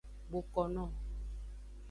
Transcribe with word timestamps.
Bokono. 0.31 0.83